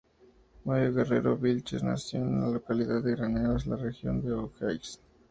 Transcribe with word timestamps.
Mario 0.65 0.91
Guerrero 0.95 1.37
Vilches 1.37 1.83
nació 1.83 2.21
en 2.21 2.41
la 2.41 2.47
localidad 2.49 3.03
de 3.03 3.11
Graneros, 3.15 3.65
en 3.65 3.69
la 3.69 3.77
Región 3.77 4.19
de 4.25 4.33
O'Higgins. 4.33 4.99